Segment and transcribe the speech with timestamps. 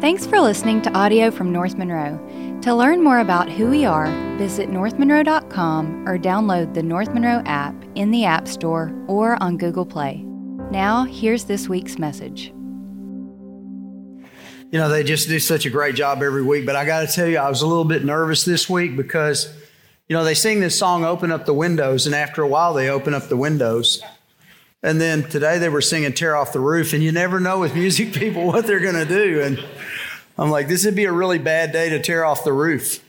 [0.00, 2.18] Thanks for listening to audio from North Monroe.
[2.62, 4.06] To learn more about who we are,
[4.38, 9.84] visit northmonroe.com or download the North Monroe app in the App Store or on Google
[9.84, 10.24] Play.
[10.70, 12.46] Now, here's this week's message.
[14.70, 17.14] You know, they just do such a great job every week, but I got to
[17.14, 19.54] tell you, I was a little bit nervous this week because,
[20.08, 22.88] you know, they sing this song, Open Up the Windows, and after a while, they
[22.88, 24.02] open up the windows.
[24.82, 27.74] And then today they were singing Tear Off the Roof, and you never know with
[27.74, 29.42] music people what they're going to do.
[29.42, 29.62] And
[30.38, 33.04] I'm like, this would be a really bad day to tear off the roof.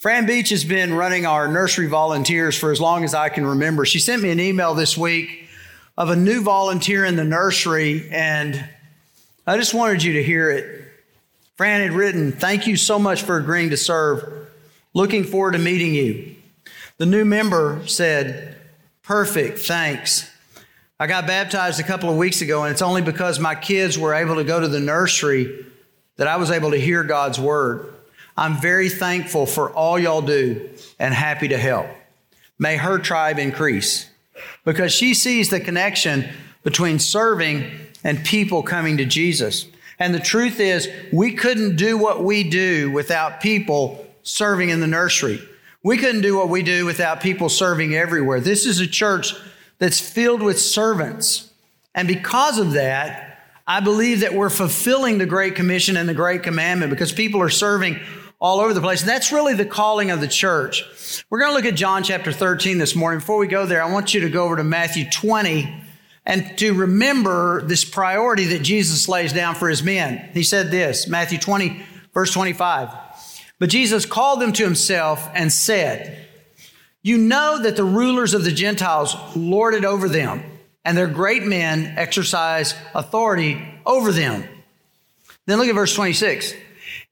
[0.00, 3.84] Fran Beach has been running our nursery volunteers for as long as I can remember.
[3.84, 5.48] She sent me an email this week
[5.96, 8.68] of a new volunteer in the nursery, and
[9.46, 10.86] I just wanted you to hear it.
[11.56, 14.48] Fran had written, Thank you so much for agreeing to serve.
[14.94, 16.36] Looking forward to meeting you.
[16.96, 18.56] The new member said,
[19.02, 20.30] Perfect, thanks.
[21.00, 24.14] I got baptized a couple of weeks ago, and it's only because my kids were
[24.14, 25.64] able to go to the nursery
[26.16, 27.94] that I was able to hear God's word.
[28.36, 31.86] I'm very thankful for all y'all do and happy to help.
[32.58, 34.10] May her tribe increase
[34.64, 36.28] because she sees the connection
[36.64, 37.70] between serving
[38.02, 39.66] and people coming to Jesus.
[40.00, 44.88] And the truth is, we couldn't do what we do without people serving in the
[44.88, 45.40] nursery.
[45.84, 48.40] We couldn't do what we do without people serving everywhere.
[48.40, 49.34] This is a church
[49.78, 51.50] that's filled with servants.
[51.94, 56.42] And because of that, I believe that we're fulfilling the Great Commission and the Great
[56.42, 58.00] Commandment because people are serving
[58.40, 59.00] all over the place.
[59.00, 61.24] And that's really the calling of the church.
[61.28, 63.20] We're going to look at John chapter 13 this morning.
[63.20, 65.84] Before we go there, I want you to go over to Matthew 20
[66.24, 70.30] and to remember this priority that Jesus lays down for his men.
[70.34, 71.84] He said this, Matthew 20,
[72.14, 72.90] verse 25.
[73.58, 76.27] But Jesus called them to himself and said,
[77.02, 80.42] You know that the rulers of the Gentiles lord it over them
[80.84, 84.44] and their great men exercise authority over them.
[85.46, 86.54] Then look at verse 26.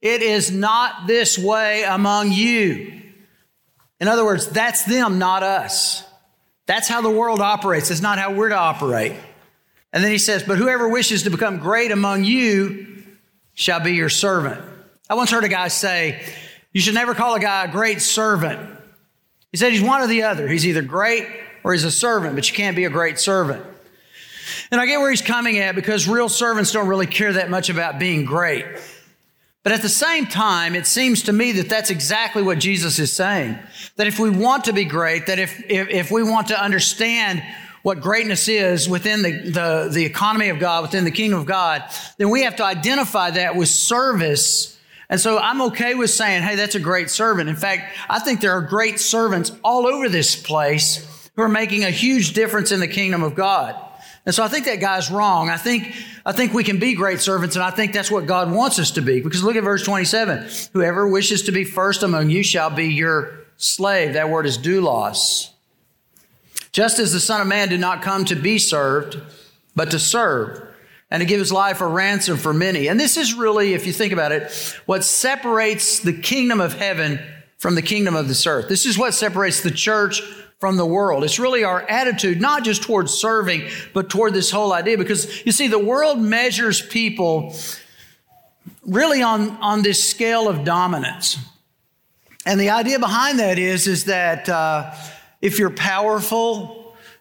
[0.03, 3.03] It is not this way among you.
[4.01, 6.05] In other words, that's them, not us.
[6.67, 7.91] That's how the world operates.
[7.91, 9.15] It's not how we're to operate.
[9.93, 13.05] And then he says, But whoever wishes to become great among you
[13.55, 14.61] shall be your servant.
[15.09, 16.23] I once heard a guy say,
[16.73, 18.76] You should never call a guy a great servant.
[19.57, 20.47] He said he's one or the other.
[20.47, 21.27] He's either great
[21.65, 23.65] or he's a servant, but you can't be a great servant.
[24.71, 27.71] And I get where he's coming at because real servants don't really care that much
[27.71, 28.67] about being great.
[29.63, 33.11] But at the same time, it seems to me that that's exactly what Jesus is
[33.11, 33.59] saying.
[33.97, 37.43] That if we want to be great, that if, if, if we want to understand
[37.81, 41.83] what greatness is within the, the, the economy of God, within the kingdom of God,
[42.19, 44.76] then we have to identify that with service.
[45.09, 47.49] And so I'm okay with saying, hey, that's a great servant.
[47.49, 51.85] In fact, I think there are great servants all over this place who are making
[51.85, 53.81] a huge difference in the kingdom of God.
[54.25, 55.49] And so I think that guy's wrong.
[55.49, 55.95] I think,
[56.25, 58.91] I think we can be great servants, and I think that's what God wants us
[58.93, 59.21] to be.
[59.21, 60.49] Because look at verse 27.
[60.73, 64.15] Whoever wishes to be first among you shall be your slave.
[64.15, 65.51] That word is doulos.
[66.73, 69.19] Just as the Son of Man did not come to be served,
[69.77, 70.67] but to serve
[71.11, 72.89] and to give his life a ransom for many.
[72.89, 74.51] And this is really, if you think about it,
[74.87, 77.21] what separates the kingdom of heaven
[77.59, 78.69] from the kingdom of this earth.
[78.69, 80.21] This is what separates the church
[80.59, 81.23] from the world.
[81.23, 84.99] It's really our attitude, not just towards serving, but toward this whole idea.
[84.99, 87.55] Because you see, the world measures people
[88.85, 91.39] really on, on this scale of dominance.
[92.45, 94.95] And the idea behind that is, is that uh,
[95.43, 96.76] if you're powerful,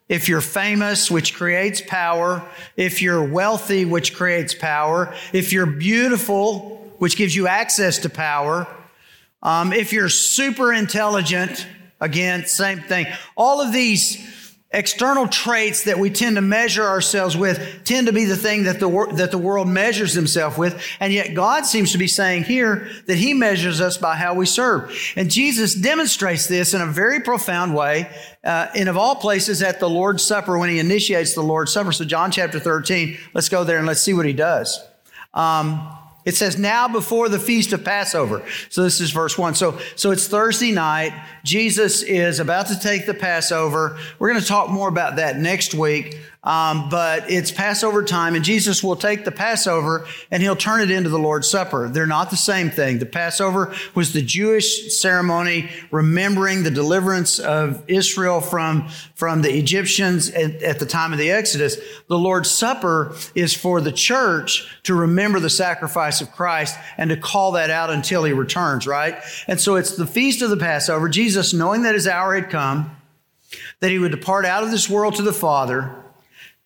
[0.07, 6.93] if you're famous, which creates power, if you're wealthy, which creates power, if you're beautiful,
[6.99, 8.67] which gives you access to power,
[9.41, 11.67] um, if you're super intelligent,
[12.01, 13.07] Again, same thing.
[13.35, 14.44] All of these
[14.75, 18.79] external traits that we tend to measure ourselves with tend to be the thing that
[18.79, 20.79] the, that the world measures themselves with.
[20.99, 24.45] And yet God seems to be saying here that he measures us by how we
[24.45, 24.93] serve.
[25.15, 28.09] And Jesus demonstrates this in a very profound way,
[28.43, 31.93] uh, and of all places at the Lord's Supper when he initiates the Lord's Supper.
[31.93, 34.85] So John chapter 13, let's go there and let's see what he does.
[35.33, 38.43] Um, it says now before the feast of Passover.
[38.69, 39.53] So this is verse one.
[39.53, 41.13] So, so it's Thursday night.
[41.43, 43.97] Jesus is about to take the Passover.
[44.17, 46.19] We're going to talk more about that next week.
[46.45, 50.91] Um, but it's Passover time, and Jesus will take the Passover and he'll turn it
[50.91, 51.89] into the Lord's Supper.
[51.89, 52.99] They're not the same thing.
[52.99, 60.29] The Passover was the Jewish ceremony remembering the deliverance of Israel from, from the Egyptians
[60.29, 61.77] at, at the time of the Exodus.
[62.07, 67.17] The Lord's Supper is for the church to remember the sacrifice of Christ and to
[67.17, 69.17] call that out until he returns, right?
[69.47, 71.09] And so it's the feast of the Passover.
[71.09, 72.95] Jesus, knowing that his hour had come,
[73.79, 76.04] that he would depart out of this world to the Father,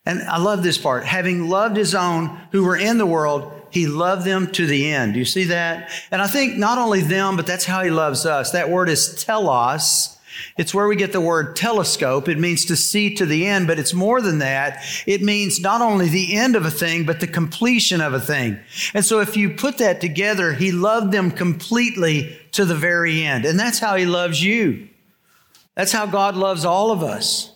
[0.09, 1.05] and I love this part.
[1.05, 5.13] Having loved his own who were in the world, he loved them to the end.
[5.13, 5.91] Do you see that?
[6.09, 8.49] And I think not only them, but that's how he loves us.
[8.49, 10.17] That word is telos.
[10.57, 12.27] It's where we get the word telescope.
[12.27, 14.83] It means to see to the end, but it's more than that.
[15.05, 18.57] It means not only the end of a thing, but the completion of a thing.
[18.95, 23.45] And so if you put that together, he loved them completely to the very end.
[23.45, 24.89] And that's how he loves you.
[25.75, 27.53] That's how God loves all of us.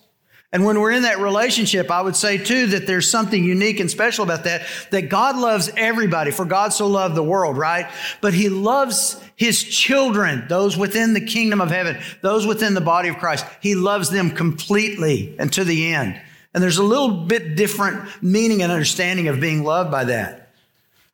[0.54, 3.90] And when we're in that relationship, I would say too that there's something unique and
[3.90, 4.62] special about that,
[4.92, 7.90] that God loves everybody, for God so loved the world, right?
[8.22, 13.10] But He loves His children, those within the kingdom of heaven, those within the body
[13.10, 13.48] of Christ.
[13.62, 16.22] He loves them completely and to the end.
[16.54, 20.52] And there's a little bit different meaning and understanding of being loved by that.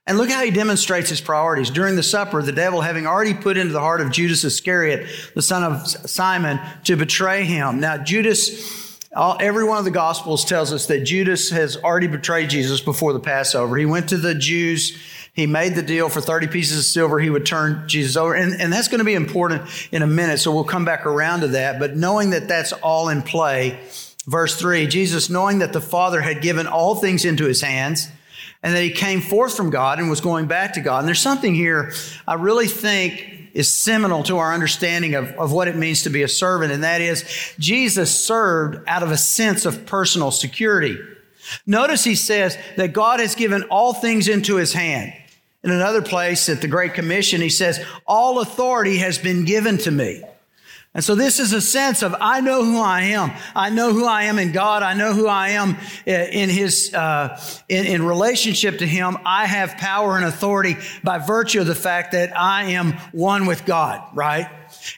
[0.06, 1.70] And look how he demonstrates his priorities.
[1.70, 5.42] During the supper, the devil having already put into the heart of Judas Iscariot, the
[5.42, 7.80] son of Simon, to betray him.
[7.80, 12.50] Now, Judas all, every one of the Gospels tells us that Judas has already betrayed
[12.50, 13.76] Jesus before the Passover.
[13.78, 14.98] He went to the Jews.
[15.34, 17.20] He made the deal for 30 pieces of silver.
[17.20, 18.36] He would turn Jesus over.
[18.36, 20.40] And, and that's going to be important in a minute.
[20.40, 21.80] So we'll come back around to that.
[21.80, 23.80] But knowing that that's all in play,
[24.28, 28.10] verse 3 Jesus, knowing that the Father had given all things into his hands,
[28.62, 31.00] and that he came forth from God and was going back to God.
[31.00, 31.94] And there's something here
[32.28, 36.24] I really think is seminal to our understanding of, of what it means to be
[36.24, 37.24] a servant, and that is
[37.60, 40.98] Jesus served out of a sense of personal security.
[41.66, 45.14] Notice he says that God has given all things into his hand.
[45.64, 49.92] In another place at the Great Commission, he says, All authority has been given to
[49.92, 50.24] me.
[51.00, 53.32] And so this is a sense of I know who I am.
[53.56, 54.84] I know who I am in God.
[54.84, 59.18] I know who I am in His uh, in, in relationship to Him.
[59.24, 63.64] I have power and authority by virtue of the fact that I am one with
[63.64, 64.06] God.
[64.14, 64.50] Right?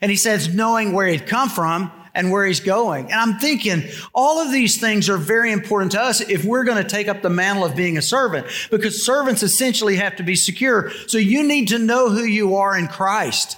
[0.01, 3.11] And He says, knowing where He'd come from and where He's going.
[3.11, 6.81] And I'm thinking all of these things are very important to us if we're going
[6.81, 10.35] to take up the mantle of being a servant, because servants essentially have to be
[10.35, 10.89] secure.
[11.05, 13.57] So you need to know who you are in Christ.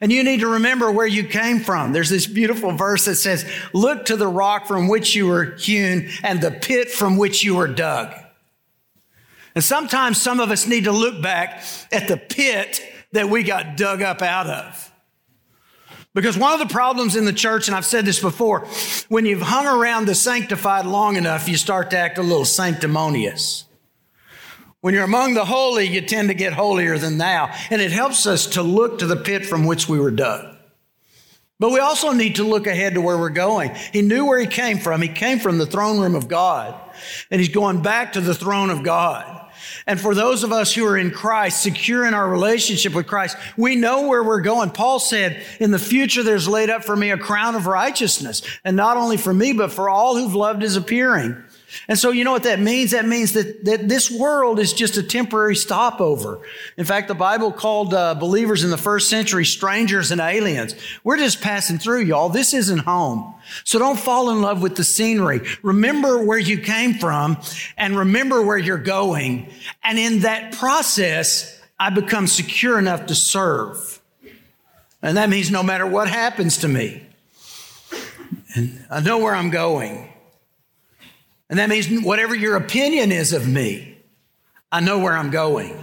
[0.00, 1.92] And you need to remember where you came from.
[1.92, 6.10] There's this beautiful verse that says, Look to the rock from which you were hewn
[6.22, 8.14] and the pit from which you were dug.
[9.54, 12.82] And sometimes some of us need to look back at the pit
[13.12, 14.92] that we got dug up out of.
[16.14, 18.66] Because one of the problems in the church, and I've said this before,
[19.08, 23.64] when you've hung around the sanctified long enough, you start to act a little sanctimonious.
[24.80, 27.54] When you're among the holy, you tend to get holier than thou.
[27.70, 30.56] And it helps us to look to the pit from which we were dug.
[31.58, 33.74] But we also need to look ahead to where we're going.
[33.92, 35.02] He knew where he came from.
[35.02, 36.74] He came from the throne room of God,
[37.30, 39.36] and he's going back to the throne of God.
[39.86, 43.36] And for those of us who are in Christ, secure in our relationship with Christ,
[43.58, 44.70] we know where we're going.
[44.70, 48.74] Paul said, In the future, there's laid up for me a crown of righteousness, and
[48.74, 51.44] not only for me, but for all who've loved his appearing.
[51.88, 52.90] And so, you know what that means?
[52.90, 56.40] That means that, that this world is just a temporary stopover.
[56.76, 60.74] In fact, the Bible called uh, believers in the first century strangers and aliens.
[61.04, 62.28] We're just passing through, y'all.
[62.28, 63.34] This isn't home.
[63.64, 65.40] So don't fall in love with the scenery.
[65.62, 67.38] Remember where you came from
[67.76, 69.52] and remember where you're going.
[69.82, 74.00] And in that process, I become secure enough to serve.
[75.02, 77.06] And that means no matter what happens to me,
[78.54, 80.12] and I know where I'm going.
[81.50, 83.98] And that means whatever your opinion is of me,
[84.72, 85.78] I know where I'm going.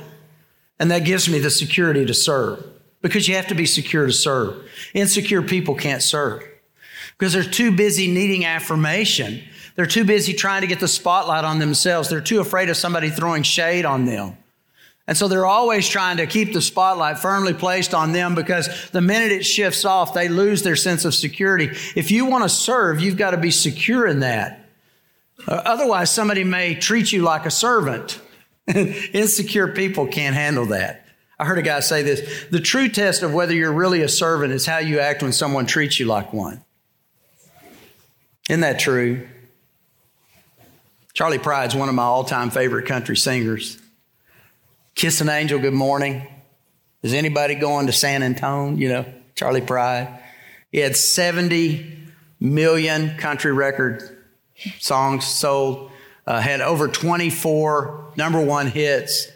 [0.80, 2.65] And that gives me the security to serve
[3.01, 4.65] because you have to be secure to serve.
[4.94, 6.44] Insecure people can't serve
[7.18, 9.44] because they're too busy needing affirmation.
[9.75, 12.10] They're too busy trying to get the spotlight on themselves.
[12.10, 14.38] They're too afraid of somebody throwing shade on them.
[15.06, 19.01] And so they're always trying to keep the spotlight firmly placed on them because the
[19.01, 21.70] minute it shifts off, they lose their sense of security.
[21.96, 24.67] If you want to serve, you've got to be secure in that.
[25.46, 28.20] Uh, otherwise, somebody may treat you like a servant.
[28.67, 31.06] Insecure people can't handle that.
[31.39, 34.53] I heard a guy say this the true test of whether you're really a servant
[34.53, 36.63] is how you act when someone treats you like one.
[38.50, 39.27] Isn't that true?
[41.13, 43.79] Charley Pride's one of my all time favorite country singers.
[44.96, 46.25] Kiss an Angel, good morning.
[47.03, 48.75] Is anybody going to San Antonio?
[48.75, 50.20] You know, Charley Pride.
[50.72, 51.98] He had 70
[52.39, 54.17] million country record
[54.80, 55.92] songs sold,
[56.26, 59.28] uh, had over 24 number one hits.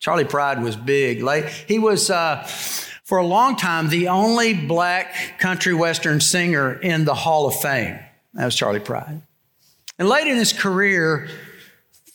[0.00, 1.22] Charley Pride was big.
[1.22, 2.42] Like, he was, uh,
[3.04, 7.98] for a long time, the only black country western singer in the Hall of Fame.
[8.34, 9.22] That was Charley Pride.
[9.98, 11.28] And late in his career,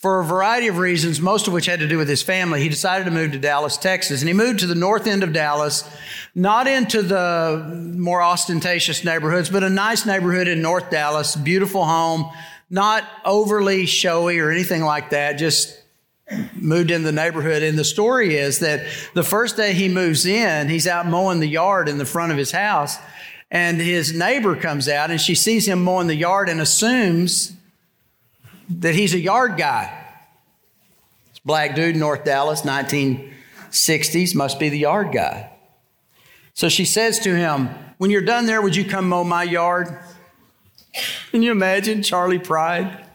[0.08, 2.70] for a variety of reasons, most of which had to do with his family, he
[2.70, 4.22] decided to move to Dallas, Texas.
[4.22, 5.84] And he moved to the north end of Dallas,
[6.34, 12.32] not into the more ostentatious neighborhoods, but a nice neighborhood in North Dallas, beautiful home,
[12.70, 15.78] not overly showy or anything like that, just
[16.54, 17.62] moved in the neighborhood.
[17.62, 21.50] And the story is that the first day he moves in, he's out mowing the
[21.50, 22.96] yard in the front of his house.
[23.52, 27.57] And his neighbor comes out and she sees him mowing the yard and assumes
[28.70, 30.06] that he's a yard guy.
[31.32, 35.52] It's black dude, North Dallas, 1960s, must be the yard guy.
[36.54, 39.88] So she says to him, When you're done there, would you come mow my yard?
[41.32, 43.06] Can you imagine Charley Pride?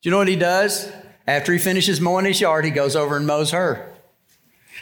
[0.00, 0.90] Do you know what he does?
[1.26, 3.92] After he finishes mowing his yard, he goes over and mows her.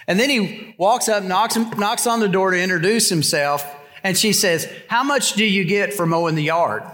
[0.07, 3.65] And then he walks up, knocks, knocks on the door to introduce himself,
[4.05, 6.85] and she says, How much do you get for mowing the yard?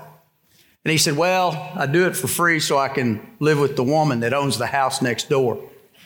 [0.85, 3.85] And he said, Well, I do it for free so I can live with the
[3.85, 5.63] woman that owns the house next door.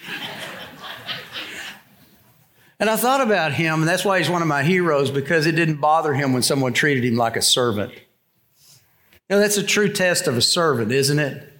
[2.78, 5.52] and I thought about him, and that's why he's one of my heroes, because it
[5.52, 7.92] didn't bother him when someone treated him like a servant.
[7.92, 11.52] You know, that's a true test of a servant, isn't it?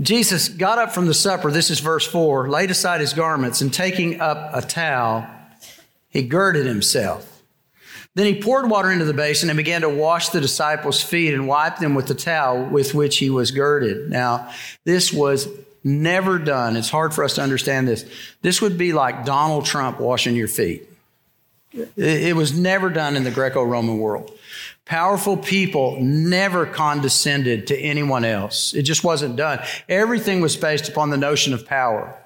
[0.00, 3.72] Jesus got up from the supper, this is verse 4, laid aside his garments, and
[3.72, 5.24] taking up a towel,
[6.08, 7.33] he girded himself.
[8.14, 11.48] Then he poured water into the basin and began to wash the disciples' feet and
[11.48, 14.08] wipe them with the towel with which he was girded.
[14.08, 14.52] Now,
[14.84, 15.48] this was
[15.82, 16.76] never done.
[16.76, 18.04] It's hard for us to understand this.
[18.42, 20.88] This would be like Donald Trump washing your feet.
[21.96, 24.30] It was never done in the Greco Roman world.
[24.84, 28.74] Powerful people never condescended to anyone else.
[28.74, 29.60] It just wasn't done.
[29.88, 32.16] Everything was based upon the notion of power.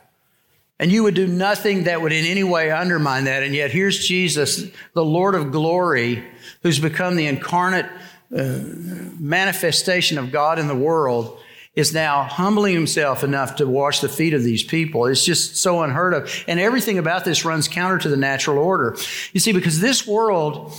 [0.81, 3.43] And you would do nothing that would in any way undermine that.
[3.43, 6.25] And yet here's Jesus, the Lord of glory,
[6.63, 7.87] who's become the incarnate
[8.37, 8.61] uh,
[9.19, 11.41] manifestation of God in the world,
[11.75, 15.07] is now humbling himself enough to wash the feet of these people.
[15.07, 16.45] It's just so unheard of.
[16.49, 18.97] And everything about this runs counter to the natural order.
[19.33, 20.73] You see, because this world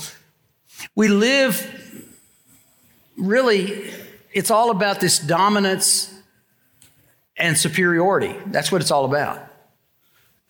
[0.94, 1.66] we live
[3.16, 3.90] really,
[4.32, 6.12] it's all about this dominance
[7.36, 8.34] and superiority.
[8.46, 9.49] That's what it's all about.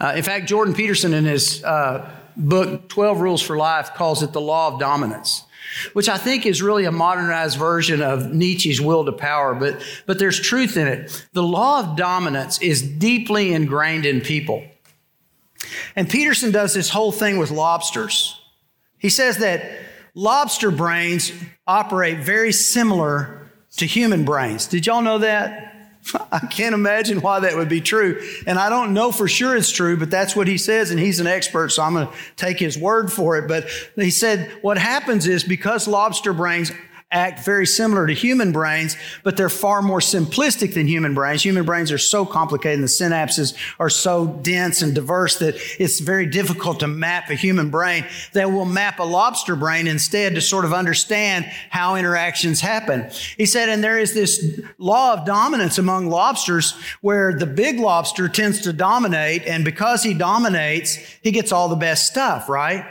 [0.00, 4.32] Uh, in fact, Jordan Peterson, in his uh, book, 12 Rules for Life, calls it
[4.32, 5.44] the law of dominance,
[5.92, 10.18] which I think is really a modernized version of Nietzsche's will to power, but, but
[10.18, 11.26] there's truth in it.
[11.32, 14.64] The law of dominance is deeply ingrained in people.
[15.94, 18.40] And Peterson does this whole thing with lobsters.
[18.98, 19.62] He says that
[20.14, 21.32] lobster brains
[21.66, 24.66] operate very similar to human brains.
[24.66, 25.69] Did y'all know that?
[26.32, 28.22] I can't imagine why that would be true.
[28.46, 30.90] And I don't know for sure it's true, but that's what he says.
[30.90, 33.48] And he's an expert, so I'm going to take his word for it.
[33.48, 36.72] But he said what happens is because lobster brains
[37.12, 41.42] act very similar to human brains, but they're far more simplistic than human brains.
[41.42, 45.98] Human brains are so complicated and the synapses are so dense and diverse that it's
[45.98, 48.04] very difficult to map a human brain.
[48.32, 53.10] They will map a lobster brain instead to sort of understand how interactions happen.
[53.36, 58.28] He said, and there is this law of dominance among lobsters where the big lobster
[58.28, 62.84] tends to dominate, and because he dominates, he gets all the best stuff, right?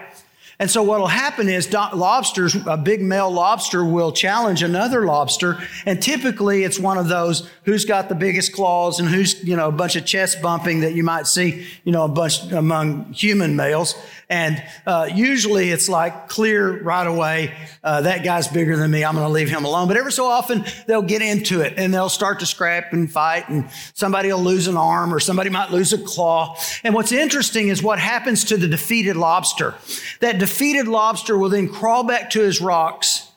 [0.61, 5.57] And so what will happen is lobsters, a big male lobster will challenge another lobster.
[5.85, 9.69] And typically it's one of those who's got the biggest claws and who's, you know,
[9.69, 13.55] a bunch of chest bumping that you might see, you know, a bunch among human
[13.55, 13.95] males.
[14.29, 19.03] And uh, usually it's like clear right away, uh, that guy's bigger than me.
[19.03, 19.87] I'm going to leave him alone.
[19.87, 23.49] But every so often they'll get into it and they'll start to scrap and fight
[23.49, 26.55] and somebody will lose an arm or somebody might lose a claw.
[26.83, 29.73] And what's interesting is what happens to the defeated lobster.
[30.19, 33.29] That defeated lobster will then crawl back to his rocks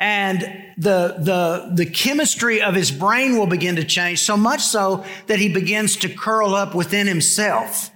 [0.00, 0.40] and
[0.76, 5.40] the, the, the chemistry of his brain will begin to change so much so that
[5.40, 7.90] he begins to curl up within himself.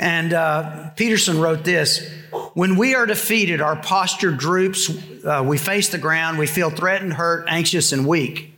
[0.00, 2.08] And uh, Peterson wrote this
[2.54, 4.90] When we are defeated, our posture droops,
[5.24, 8.54] uh, we face the ground, we feel threatened, hurt, anxious, and weak.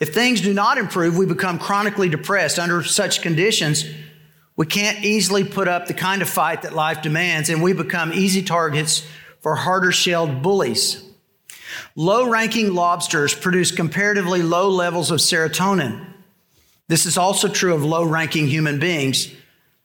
[0.00, 2.58] If things do not improve, we become chronically depressed.
[2.58, 3.84] Under such conditions,
[4.56, 8.12] we can't easily put up the kind of fight that life demands, and we become
[8.12, 9.06] easy targets
[9.40, 11.02] for harder shelled bullies.
[11.96, 16.04] Low ranking lobsters produce comparatively low levels of serotonin.
[16.88, 19.32] This is also true of low ranking human beings.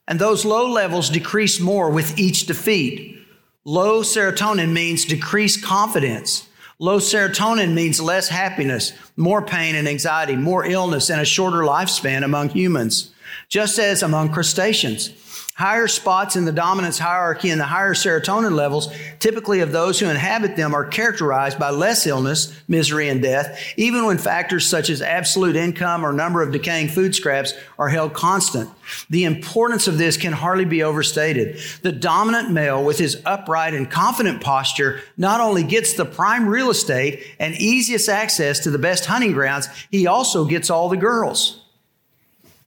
[0.07, 3.19] And those low levels decrease more with each defeat.
[3.63, 6.47] Low serotonin means decreased confidence.
[6.79, 12.23] Low serotonin means less happiness, more pain and anxiety, more illness, and a shorter lifespan
[12.23, 13.13] among humans,
[13.47, 15.11] just as among crustaceans.
[15.55, 20.07] Higher spots in the dominance hierarchy and the higher serotonin levels, typically of those who
[20.07, 25.03] inhabit them, are characterized by less illness, misery, and death, even when factors such as
[25.03, 28.67] absolute income or number of decaying food scraps are held constant.
[29.11, 31.59] The importance of this can hardly be overstated.
[31.83, 36.71] The dominant male, with his upright and confident posture, not only gets the prime real
[36.71, 41.63] estate and easiest access to the best hunting grounds, he also gets all the girls.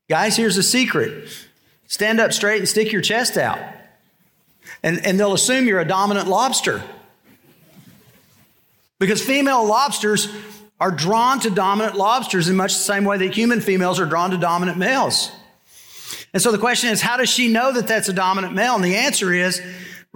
[0.08, 1.28] Guys, here's a secret
[1.86, 3.58] stand up straight and stick your chest out.
[4.82, 6.82] And, and they'll assume you're a dominant lobster.
[8.98, 10.28] Because female lobsters
[10.80, 14.30] are drawn to dominant lobsters in much the same way that human females are drawn
[14.30, 15.30] to dominant males.
[16.32, 18.74] And so the question is, how does she know that that's a dominant male?
[18.74, 19.62] And the answer is,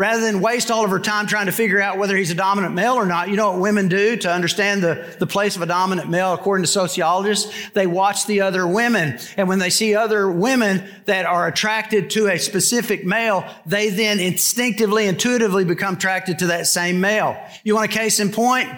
[0.01, 2.75] rather than waste all of her time trying to figure out whether he's a dominant
[2.75, 5.67] male or not, you know what women do to understand the, the place of a
[5.67, 7.53] dominant male, according to sociologists?
[7.75, 9.19] They watch the other women.
[9.37, 14.21] And when they see other women that are attracted to a specific male, they then
[14.21, 17.37] instinctively, intuitively become attracted to that same male.
[17.63, 18.71] You want a case in point?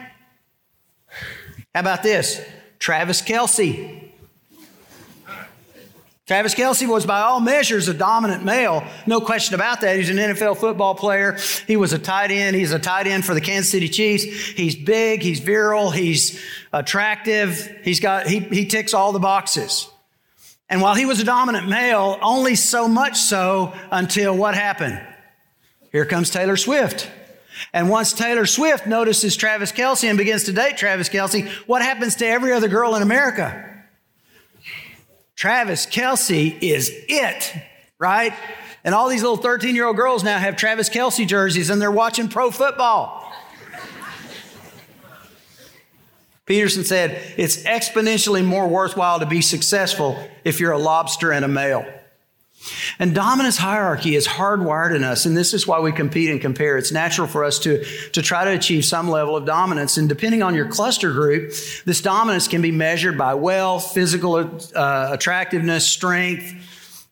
[1.73, 2.45] How about this?
[2.81, 4.02] Travis Kelce.
[6.27, 8.85] Travis Kelce was, by all measures, a dominant male.
[9.09, 9.97] No question about that.
[9.97, 11.37] He's an NFL football player.
[11.67, 12.55] He was a tight end.
[12.55, 14.25] He's a tight end for the Kansas City Chiefs.
[14.25, 15.21] He's big.
[15.21, 15.91] He's virile.
[15.91, 16.41] He's
[16.73, 17.77] attractive.
[17.83, 19.89] He's got, he, he ticks all the boxes.
[20.69, 25.05] And while he was a dominant male, only so much so until what happened?
[25.91, 27.11] Here comes Taylor Swift.
[27.73, 32.15] And once Taylor Swift notices Travis Kelce and begins to date Travis Kelce, what happens
[32.17, 33.72] to every other girl in America?
[35.43, 37.53] Travis Kelce is it,
[37.99, 38.33] right?
[38.85, 41.91] And all these little 13 year old girls now have Travis Kelce jerseys and they're
[41.91, 43.29] watching pro football.
[46.47, 51.49] Peterson said, it's exponentially more worthwhile to be successful if you're a lobster and a
[51.49, 51.85] male.
[52.99, 56.77] And dominance hierarchy is hardwired in us, and this is why we compete and compare.
[56.79, 59.97] It's natural for us to, to try to achieve some level of dominance.
[59.97, 61.53] And depending on your cluster group,
[61.85, 66.55] this dominance can be measured by wealth, physical uh, attractiveness, strength,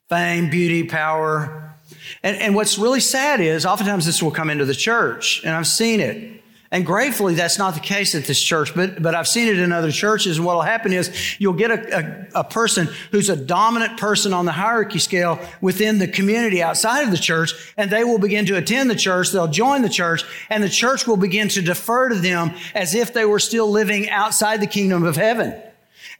[0.08, 1.74] fame, beauty, power.
[2.22, 5.66] And, and what's really sad is oftentimes this will come into the church, and I've
[5.66, 6.39] seen it.
[6.72, 9.72] And gratefully, that's not the case at this church, but, but I've seen it in
[9.72, 10.36] other churches.
[10.36, 14.32] And what will happen is you'll get a, a, a, person who's a dominant person
[14.32, 18.46] on the hierarchy scale within the community outside of the church, and they will begin
[18.46, 19.32] to attend the church.
[19.32, 23.12] They'll join the church, and the church will begin to defer to them as if
[23.12, 25.60] they were still living outside the kingdom of heaven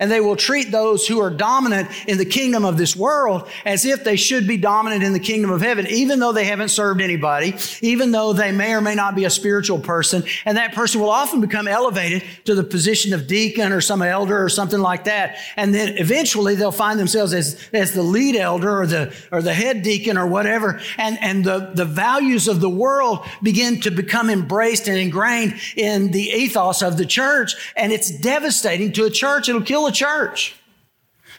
[0.01, 3.85] and they will treat those who are dominant in the kingdom of this world as
[3.85, 7.01] if they should be dominant in the kingdom of heaven, even though they haven't served
[7.01, 10.25] anybody, even though they may or may not be a spiritual person.
[10.47, 14.43] And that person will often become elevated to the position of deacon or some elder
[14.43, 15.37] or something like that.
[15.57, 19.55] And then eventually they'll find themselves as, as the lead elder or the, or the
[19.55, 20.81] head deacon or whatever.
[20.97, 26.11] And, and the, the values of the world begin to become embraced and ingrained in
[26.11, 27.55] the ethos of the church.
[27.77, 29.49] And it's devastating to a church.
[29.49, 30.57] It'll kill a church.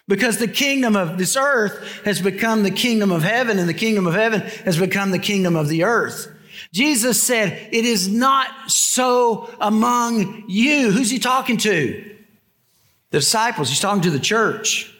[0.07, 4.07] Because the kingdom of this earth has become the kingdom of heaven, and the kingdom
[4.07, 6.27] of heaven has become the kingdom of the earth.
[6.73, 10.91] Jesus said, It is not so among you.
[10.91, 12.17] Who's he talking to?
[13.11, 13.69] The disciples.
[13.69, 14.90] He's talking to the church.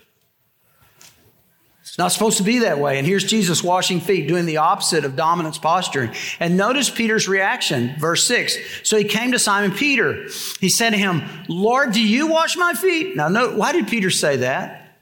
[1.91, 2.97] It's not supposed to be that way.
[2.97, 6.11] And here's Jesus washing feet, doing the opposite of dominance posturing.
[6.39, 8.57] And notice Peter's reaction, verse 6.
[8.83, 10.23] So he came to Simon Peter.
[10.61, 13.17] He said to him, Lord, do you wash my feet?
[13.17, 14.95] Now, note, why did Peter say that?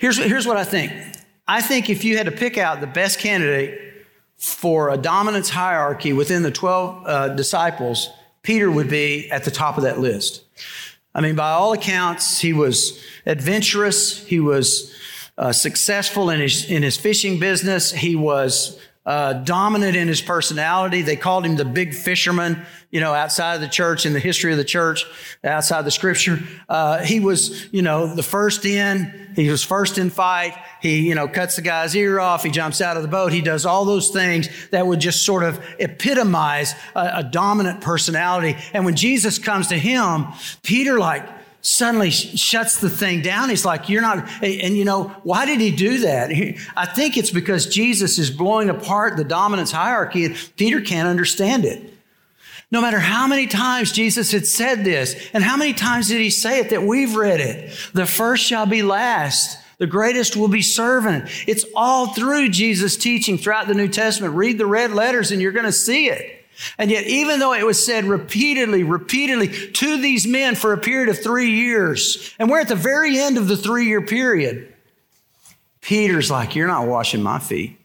[0.00, 0.92] Here's, here's what I think.
[1.48, 4.04] I think if you had to pick out the best candidate
[4.36, 8.10] for a dominance hierarchy within the 12 uh, disciples,
[8.42, 10.44] Peter would be at the top of that list.
[11.14, 14.22] I mean, by all accounts, he was adventurous.
[14.26, 14.94] He was
[15.42, 17.90] uh, successful in his, in his fishing business.
[17.90, 21.02] He was uh, dominant in his personality.
[21.02, 24.52] They called him the big fisherman, you know, outside of the church, in the history
[24.52, 25.04] of the church,
[25.42, 26.38] outside the scripture.
[26.68, 29.32] Uh, he was, you know, the first in.
[29.34, 30.54] He was first in fight.
[30.80, 32.44] He, you know, cuts the guy's ear off.
[32.44, 33.32] He jumps out of the boat.
[33.32, 38.56] He does all those things that would just sort of epitomize a, a dominant personality.
[38.72, 40.26] And when Jesus comes to him,
[40.62, 43.48] Peter, like, suddenly shuts the thing down.
[43.48, 46.30] He's like, You're not, and you know, why did he do that?
[46.76, 51.64] I think it's because Jesus is blowing apart the dominance hierarchy and Peter can't understand
[51.64, 51.88] it.
[52.70, 56.30] No matter how many times Jesus had said this, and how many times did he
[56.30, 57.70] say it that we've read it?
[57.92, 59.58] The first shall be last.
[59.76, 61.28] The greatest will be servant.
[61.46, 64.34] It's all through Jesus' teaching throughout the New Testament.
[64.34, 66.41] Read the red letters and you're going to see it.
[66.78, 71.08] And yet, even though it was said repeatedly, repeatedly to these men for a period
[71.08, 74.72] of three years, and we're at the very end of the three year period,
[75.80, 77.78] Peter's like, You're not washing my feet.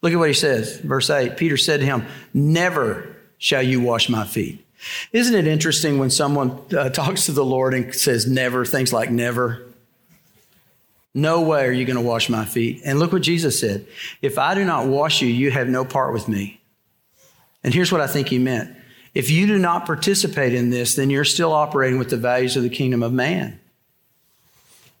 [0.00, 1.36] Look at what he says, verse 8.
[1.36, 4.64] Peter said to him, Never shall you wash my feet.
[5.12, 9.10] Isn't it interesting when someone uh, talks to the Lord and says never, things like
[9.10, 9.62] never?
[11.14, 12.80] No way are you going to wash my feet.
[12.84, 13.86] And look what Jesus said
[14.22, 16.60] If I do not wash you, you have no part with me.
[17.64, 18.76] And here's what I think he meant.
[19.14, 22.62] If you do not participate in this, then you're still operating with the values of
[22.62, 23.60] the kingdom of man.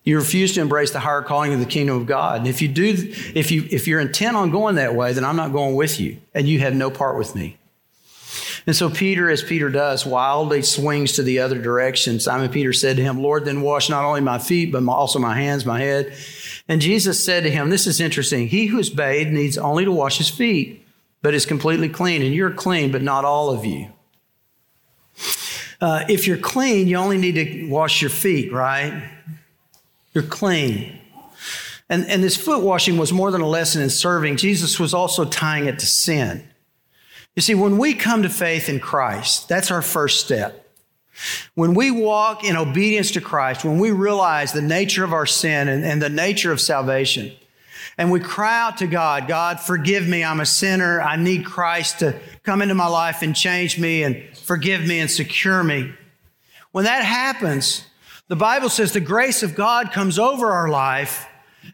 [0.04, 2.40] You refuse to embrace the higher calling of the kingdom of God.
[2.40, 2.94] And if you do,
[3.34, 6.18] if you if you're intent on going that way, then I'm not going with you,
[6.34, 7.56] and you have no part with me.
[8.66, 12.20] And so Peter, as Peter does, wildly swings to the other direction.
[12.20, 15.34] Simon Peter said to him, Lord, then wash not only my feet, but also my
[15.34, 16.12] hands, my head.
[16.68, 18.48] And Jesus said to him, This is interesting.
[18.48, 20.81] He who is bathed needs only to wash his feet,
[21.22, 22.22] but is completely clean.
[22.22, 23.92] And you're clean, but not all of you.
[25.80, 29.10] Uh, if you're clean, you only need to wash your feet, right?
[30.12, 30.98] You're clean.
[31.88, 34.36] And, and this foot washing was more than a lesson in serving.
[34.36, 36.48] Jesus was also tying it to sin.
[37.34, 40.58] You see, when we come to faith in Christ, that's our first step.
[41.54, 45.68] When we walk in obedience to Christ, when we realize the nature of our sin
[45.68, 47.32] and, and, the nature of salvation,
[47.98, 51.98] and we cry out to God, God, forgive me, I'm a sinner, I need Christ
[52.00, 55.92] to come into my life and change me and forgive me and secure me.
[56.72, 57.84] When that happens,
[58.28, 61.26] the Bible says the grace of God comes over our life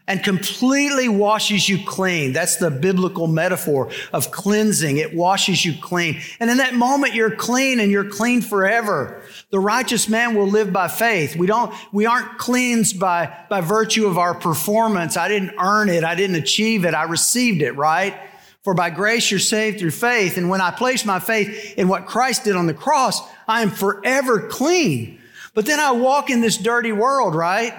[0.07, 2.33] and completely washes you clean.
[2.33, 4.97] That's the biblical metaphor of cleansing.
[4.97, 6.21] It washes you clean.
[6.39, 9.21] And in that moment, you're clean and you're clean forever.
[9.51, 11.35] The righteous man will live by faith.
[11.35, 15.15] We don't, we aren't cleansed by, by virtue of our performance.
[15.15, 16.03] I didn't earn it.
[16.03, 16.95] I didn't achieve it.
[16.95, 18.19] I received it, right?
[18.63, 20.37] For by grace you're saved through faith.
[20.37, 23.69] And when I place my faith in what Christ did on the cross, I am
[23.69, 25.21] forever clean.
[25.53, 27.73] But then I walk in this dirty world, right?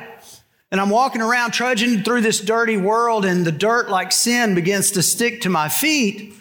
[0.70, 4.92] And I'm walking around trudging through this dirty world, and the dirt, like sin, begins
[4.92, 6.34] to stick to my feet.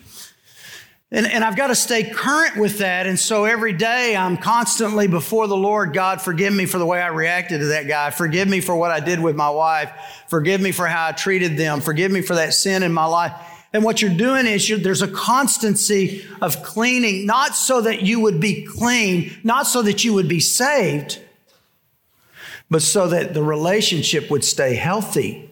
[1.11, 3.07] And, and I've got to stay current with that.
[3.07, 7.01] And so every day I'm constantly before the Lord God, forgive me for the way
[7.01, 8.11] I reacted to that guy.
[8.11, 9.91] Forgive me for what I did with my wife.
[10.27, 11.81] Forgive me for how I treated them.
[11.81, 13.33] Forgive me for that sin in my life.
[13.73, 18.19] And what you're doing is you're, there's a constancy of cleaning, not so that you
[18.19, 21.19] would be clean, not so that you would be saved,
[22.69, 25.49] but so that the relationship would stay healthy.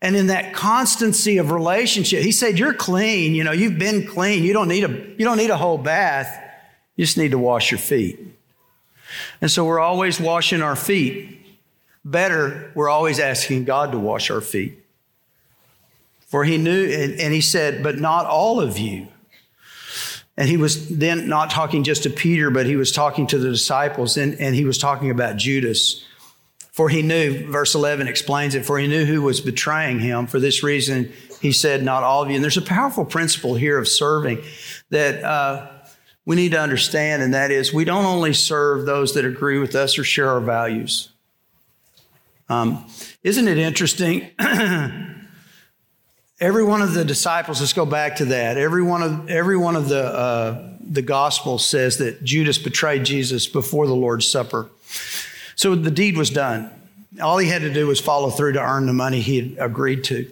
[0.00, 3.34] And in that constancy of relationship, he said, You're clean.
[3.34, 4.44] You know, you've been clean.
[4.44, 6.44] You don't need a, you don't need a whole bath.
[6.96, 8.18] You just need to wash your feet.
[9.40, 11.34] And so we're always washing our feet.
[12.04, 14.84] Better, we're always asking God to wash our feet.
[16.26, 19.08] For he knew, and, and he said, But not all of you.
[20.38, 23.50] And he was then not talking just to Peter, but he was talking to the
[23.50, 26.06] disciples, and, and he was talking about Judas.
[26.70, 30.28] For he knew, verse 11 explains it, for he knew who was betraying him.
[30.28, 32.36] For this reason, he said, Not all of you.
[32.36, 34.40] And there's a powerful principle here of serving
[34.90, 35.72] that uh,
[36.24, 39.74] we need to understand, and that is we don't only serve those that agree with
[39.74, 41.08] us or share our values.
[42.48, 42.86] Um,
[43.24, 44.30] isn't it interesting?
[46.40, 48.56] Every one of the disciples, let's go back to that.
[48.56, 53.48] Every one of, every one of the, uh, the Gospels says that Judas betrayed Jesus
[53.48, 54.70] before the Lord's Supper.
[55.56, 56.70] So the deed was done.
[57.20, 60.04] All he had to do was follow through to earn the money he had agreed
[60.04, 60.30] to.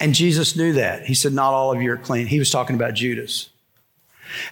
[0.00, 1.04] And Jesus knew that.
[1.04, 2.26] He said, Not all of you are clean.
[2.26, 3.50] He was talking about Judas.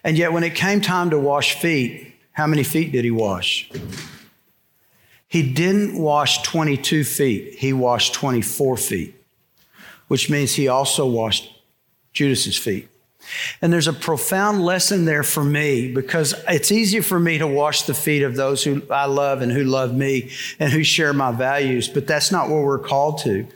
[0.02, 3.70] And yet, when it came time to wash feet, how many feet did he wash?
[5.26, 9.23] He didn't wash 22 feet, he washed 24 feet
[10.08, 11.50] which means he also washed
[12.12, 12.88] Judas's feet.
[13.62, 17.82] And there's a profound lesson there for me because it's easier for me to wash
[17.82, 21.32] the feet of those who I love and who love me and who share my
[21.32, 23.46] values, but that's not what we're called to.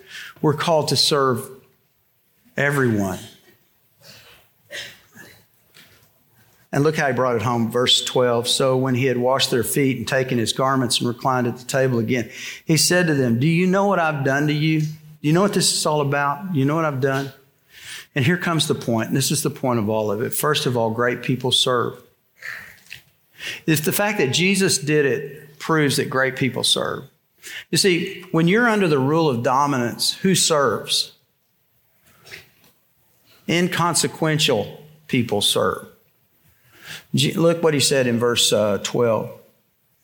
[0.40, 1.48] We're called to serve
[2.56, 3.18] everyone.
[6.70, 8.46] And look how he brought it home, verse 12.
[8.46, 11.64] So when he had washed their feet and taken his garments and reclined at the
[11.64, 12.30] table again,
[12.66, 14.82] he said to them, Do you know what I've done to you?
[15.20, 16.54] You know what this is all about?
[16.54, 17.32] You know what I've done?
[18.14, 19.12] And here comes the point.
[19.12, 20.32] This is the point of all of it.
[20.32, 22.02] First of all, great people serve.
[23.66, 27.04] It's the fact that Jesus did it proves that great people serve.
[27.70, 31.12] You see, when you're under the rule of dominance, who serves?
[33.48, 35.86] Inconsequential people serve.
[37.12, 39.30] Look what he said in verse uh, 12.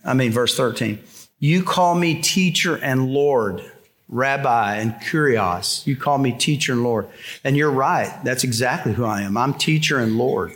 [0.04, 0.98] I mean, verse 13.
[1.38, 3.62] You call me teacher and Lord
[4.08, 5.86] rabbi and kurios.
[5.86, 7.08] You call me teacher and Lord.
[7.42, 8.12] And you're right.
[8.24, 9.36] That's exactly who I am.
[9.36, 10.54] I'm teacher and Lord.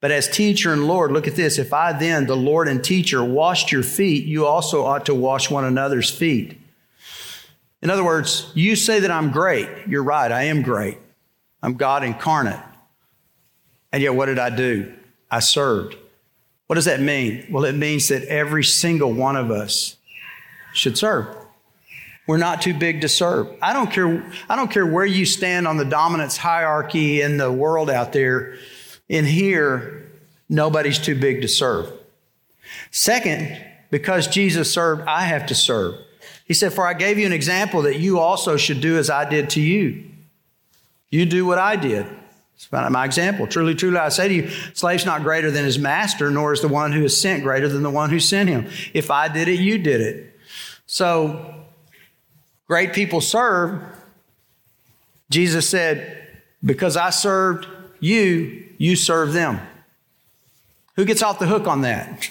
[0.00, 1.58] But as teacher and Lord, look at this.
[1.58, 5.50] If I then, the Lord and teacher, washed your feet, you also ought to wash
[5.50, 6.60] one another's feet.
[7.80, 9.68] In other words, you say that I'm great.
[9.88, 10.30] You're right.
[10.30, 10.98] I am great.
[11.62, 12.60] I'm God incarnate.
[13.92, 14.92] And yet, what did I do?
[15.30, 15.96] I served.
[16.66, 17.46] What does that mean?
[17.50, 19.96] Well, it means that every single one of us
[20.72, 21.34] should serve.
[22.26, 23.48] We're not too big to serve.
[23.60, 27.52] I don't care, I don't care where you stand on the dominance hierarchy in the
[27.52, 28.56] world out there.
[29.08, 30.10] In here,
[30.48, 31.92] nobody's too big to serve.
[32.90, 35.96] Second, because Jesus served, I have to serve.
[36.46, 39.28] He said, For I gave you an example that you also should do as I
[39.28, 40.10] did to you.
[41.10, 42.06] You do what I did.
[42.54, 43.46] It's my example.
[43.46, 46.68] Truly, truly, I say to you, slave's not greater than his master, nor is the
[46.68, 48.68] one who is sent greater than the one who sent him.
[48.94, 50.38] If I did it, you did it.
[50.86, 51.63] So,
[52.66, 53.82] great people serve.
[55.30, 56.28] Jesus said,
[56.64, 57.66] Because I served
[58.00, 59.60] you, you serve them.
[60.96, 62.30] Who gets off the hook on that?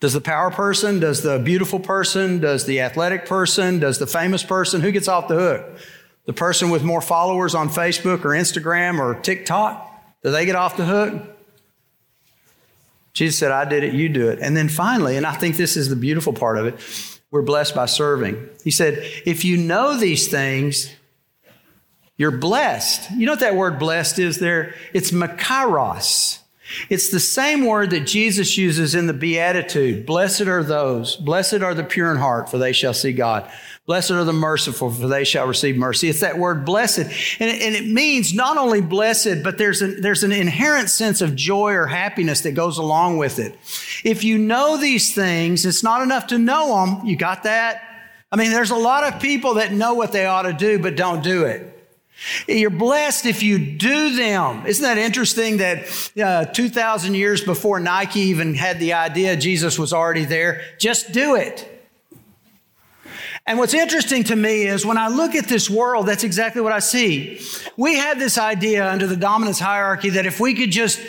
[0.00, 4.42] Does the power person, does the beautiful person, does the athletic person, does the famous
[4.42, 5.78] person, who gets off the hook?
[6.26, 10.76] The person with more followers on Facebook or Instagram or TikTok, do they get off
[10.76, 11.22] the hook?
[13.14, 14.40] Jesus said, I did it, you do it.
[14.42, 17.74] And then finally, and I think this is the beautiful part of it, we're blessed
[17.74, 18.48] by serving.
[18.62, 20.94] He said, if you know these things,
[22.16, 23.10] you're blessed.
[23.12, 24.74] You know what that word blessed is there?
[24.94, 26.38] It's makarios.
[26.88, 30.06] It's the same word that Jesus uses in the Beatitude.
[30.06, 33.50] Blessed are those, blessed are the pure in heart, for they shall see God.
[33.86, 36.08] Blessed are the merciful, for they shall receive mercy.
[36.08, 36.98] It's that word blessed.
[36.98, 41.20] And it, and it means not only blessed, but there's an, there's an inherent sense
[41.20, 43.56] of joy or happiness that goes along with it.
[44.04, 47.06] If you know these things, it's not enough to know them.
[47.06, 47.80] You got that?
[48.32, 50.96] I mean, there's a lot of people that know what they ought to do, but
[50.96, 51.72] don't do it.
[52.48, 54.66] You're blessed if you do them.
[54.66, 59.92] Isn't that interesting that uh, 2,000 years before Nike even had the idea, Jesus was
[59.92, 60.62] already there?
[60.78, 61.75] Just do it.
[63.48, 66.72] And what's interesting to me is when I look at this world, that's exactly what
[66.72, 67.40] I see.
[67.76, 71.00] We have this idea under the dominance hierarchy that if we could just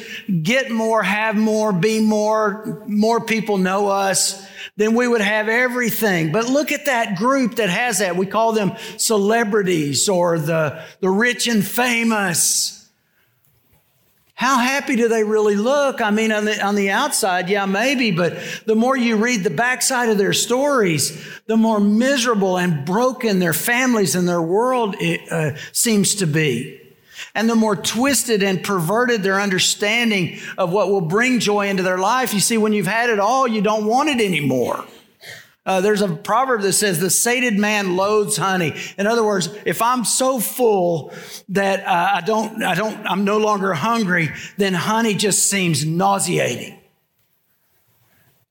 [0.44, 6.32] get more, have more, be more, more people know us, then we would have everything.
[6.32, 8.16] But look at that group that has that.
[8.16, 12.77] We call them celebrities or the, the rich and famous.
[14.38, 16.00] How happy do they really look?
[16.00, 19.50] I mean, on the, on the outside, yeah, maybe, but the more you read the
[19.50, 24.96] backside of their stories, the more miserable and broken their families and their world
[25.32, 26.80] uh, seems to be.
[27.34, 31.98] And the more twisted and perverted their understanding of what will bring joy into their
[31.98, 32.32] life.
[32.36, 34.86] You see, when you've had it all, you don't want it anymore.
[35.68, 38.74] Uh, there's a proverb that says, the sated man loathes honey.
[38.98, 41.14] In other words, if I'm so full
[41.50, 46.80] that uh, I don't, I don't, I'm no longer hungry, then honey just seems nauseating.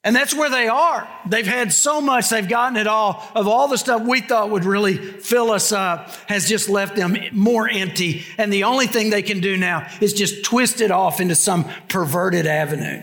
[0.04, 1.08] And that's where they are.
[1.26, 3.26] They've had so much, they've gotten it all.
[3.34, 7.16] Of all the stuff we thought would really fill us up, has just left them
[7.32, 8.24] more empty.
[8.36, 11.64] And the only thing they can do now is just twist it off into some
[11.88, 13.02] perverted avenue,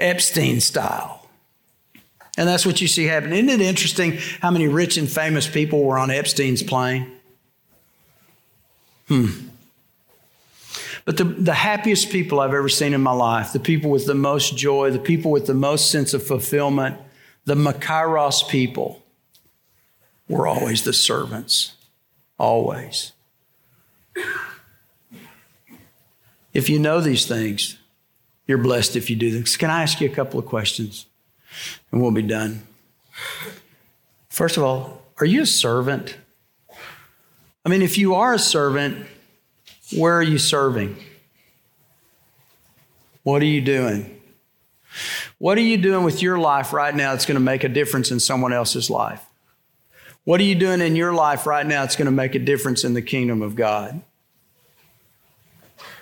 [0.00, 1.19] Epstein style.
[2.40, 3.34] And that's what you see happen.
[3.34, 7.12] Isn't it interesting how many rich and famous people were on Epstein's plane?
[9.08, 9.26] Hmm.
[11.04, 14.14] But the, the happiest people I've ever seen in my life, the people with the
[14.14, 16.96] most joy, the people with the most sense of fulfillment,
[17.44, 19.02] the Makarios people,
[20.26, 21.74] were always the servants.
[22.38, 23.12] Always.
[26.54, 27.76] If you know these things,
[28.46, 29.58] you're blessed if you do this.
[29.58, 31.04] Can I ask you a couple of questions?
[31.90, 32.62] And we'll be done.
[34.28, 36.16] First of all, are you a servant?
[37.64, 39.06] I mean, if you are a servant,
[39.96, 40.96] where are you serving?
[43.22, 44.18] What are you doing?
[45.38, 48.10] What are you doing with your life right now that's going to make a difference
[48.10, 49.24] in someone else's life?
[50.24, 52.84] What are you doing in your life right now that's going to make a difference
[52.84, 54.02] in the kingdom of God?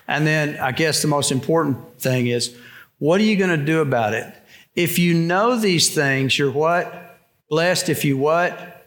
[0.06, 2.56] And then I guess the most important thing is,
[2.98, 4.34] what are you going to do about it?
[4.78, 7.18] If you know these things, you're what?
[7.50, 8.86] Blessed if you what?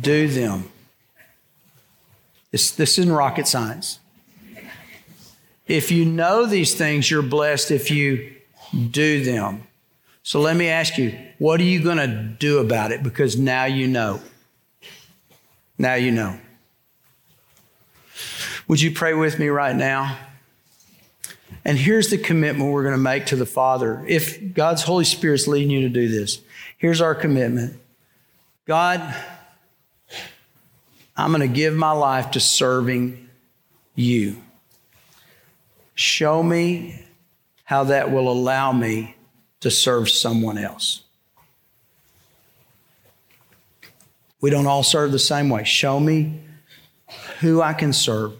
[0.00, 0.70] Do them.
[2.50, 3.98] This, this isn't rocket science.
[5.66, 8.32] If you know these things, you're blessed if you
[8.72, 9.66] do them.
[10.22, 13.02] So let me ask you, what are you going to do about it?
[13.02, 14.22] Because now you know.
[15.76, 16.38] Now you know.
[18.66, 20.16] Would you pray with me right now?
[21.64, 24.04] And here's the commitment we're going to make to the Father.
[24.06, 26.40] If God's Holy Spirit's leading you to do this,
[26.76, 27.80] here's our commitment
[28.66, 29.14] God,
[31.16, 33.28] I'm going to give my life to serving
[33.94, 34.42] you.
[35.94, 37.00] Show me
[37.64, 39.14] how that will allow me
[39.60, 41.02] to serve someone else.
[44.40, 45.64] We don't all serve the same way.
[45.64, 46.40] Show me
[47.40, 48.34] who I can serve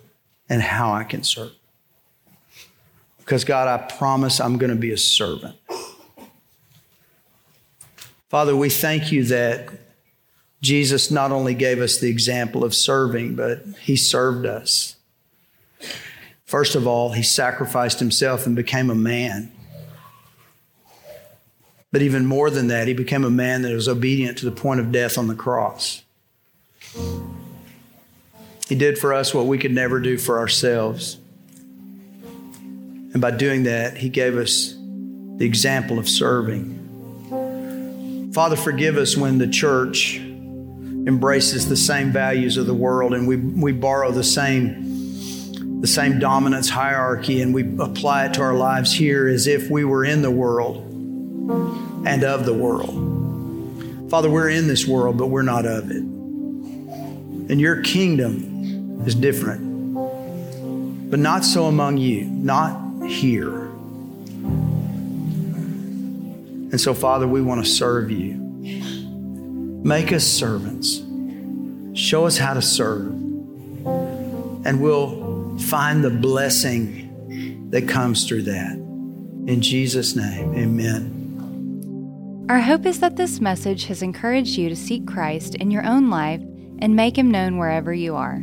[0.51, 1.53] and how I can serve.
[3.25, 5.57] Because, God, I promise I'm going to be a servant.
[8.29, 9.71] Father, we thank you that
[10.61, 14.97] Jesus not only gave us the example of serving, but he served us.
[16.45, 19.51] First of all, he sacrificed himself and became a man.
[21.93, 24.81] But even more than that, he became a man that was obedient to the point
[24.81, 26.03] of death on the cross.
[28.69, 31.19] He did for us what we could never do for ourselves.
[33.15, 34.75] And by doing that, he gave us
[35.37, 36.83] the example of serving.
[38.35, 43.37] Father, forgive us when the church embraces the same values of the world and we,
[43.37, 44.93] we borrow the same
[45.81, 49.85] the same dominance hierarchy and we apply it to our lives here as if we
[49.85, 50.79] were in the world
[52.07, 54.11] and of the world.
[54.11, 55.99] Father, we're in this world, but we're not of it.
[55.99, 59.61] And your kingdom is different.
[61.11, 63.71] But not so among you, not here.
[66.71, 68.35] And so, Father, we want to serve you.
[69.85, 71.03] Make us servants.
[71.99, 73.13] Show us how to serve.
[74.67, 78.73] And we'll find the blessing that comes through that.
[78.73, 82.47] In Jesus' name, amen.
[82.49, 86.11] Our hope is that this message has encouraged you to seek Christ in your own
[86.11, 86.41] life
[86.79, 88.43] and make him known wherever you are.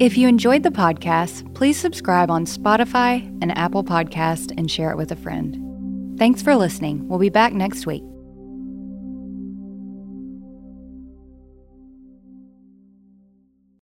[0.00, 4.96] If you enjoyed the podcast, please subscribe on Spotify and Apple Podcast and share it
[4.96, 6.16] with a friend.
[6.16, 7.08] Thanks for listening.
[7.08, 8.04] We'll be back next week.